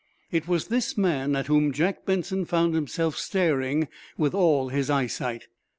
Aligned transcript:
It 0.31 0.47
was 0.47 0.69
this 0.69 0.97
man 0.97 1.35
at 1.35 1.45
whom 1.45 1.71
Jack 1.71 2.07
Benson 2.07 2.43
found 2.45 2.73
himself 2.73 3.15
staring 3.17 3.87
with 4.17 4.33
all 4.33 4.69
his 4.69 4.89
eyesight. 4.89 5.47